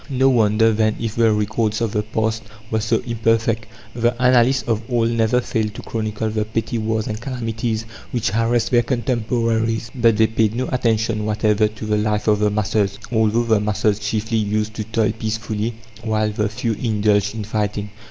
[0.09, 3.67] No wonder, then, if the records of the past were so imperfect.
[3.93, 8.71] The annalists of old never failed to chronicle the petty wars and calamities which harassed
[8.71, 13.43] their contemporaries; but they paid no attention whatever to the life of the masses, although
[13.43, 17.91] the masses chiefly used to toil peacefully while the few indulged in fighting.